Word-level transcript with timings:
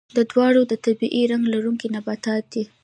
دا 0.15 0.23
دواړه 0.31 0.59
د 0.71 0.73
طبیعي 0.85 1.23
رنګ 1.31 1.43
لرونکي 1.53 1.87
نباتات 1.95 2.43
دي. 2.53 2.63